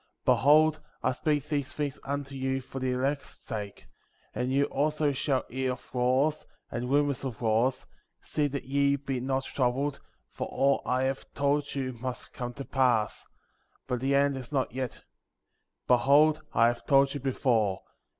23. 0.25 0.33
Behold, 0.41 0.79
I 1.03 1.11
speak 1.11 1.47
these 1.47 1.73
things 1.73 1.99
unto 2.03 2.33
you 2.33 2.59
for 2.59 2.79
the 2.79 2.89
elect's 2.91 3.37
sake; 3.45 3.85
and 4.33 4.51
you 4.51 4.65
also 4.65 5.11
shall 5.11 5.43
hear 5.47 5.73
of 5.73 5.93
wars, 5.93 6.47
and 6.71 6.89
rumors 6.89 7.23
of 7.23 7.39
wars; 7.39 7.85
see 8.19 8.47
that 8.47 8.63
ye 8.63 8.95
be 8.95 9.19
not 9.19 9.43
troubled, 9.43 9.99
for 10.31 10.47
all 10.47 10.81
I 10.87 11.03
have 11.03 11.31
told 11.35 11.75
you 11.75 11.93
must 11.93 12.33
come 12.33 12.53
to 12.55 12.65
pass; 12.65 13.27
but 13.85 13.99
the 13.99 14.15
end 14.15 14.37
is 14.37 14.51
not 14.51 14.71
yet. 14.73 15.03
24. 15.85 15.85
Behold, 15.99 16.41
I 16.51 16.65
have 16.65 16.83
told 16.87 17.13
you 17.13 17.19
before. 17.19 17.83